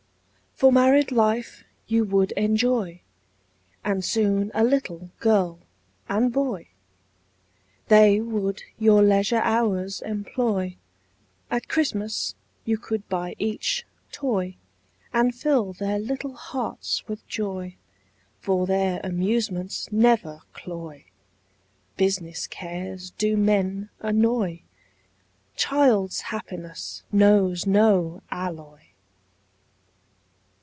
[0.53, 3.01] For married life you would enjoy,
[3.83, 5.57] And soon a little girl
[6.07, 6.67] and boy,
[7.87, 10.77] They would your leisure hours employ,
[11.49, 14.55] At Christmas you could buy each toy,
[15.11, 17.75] And fill their little hearts with joy,
[18.39, 21.05] For their amusements never cloy,
[21.97, 24.61] Business cares do men annoy,
[25.55, 28.77] Child's happiness knows no alloy.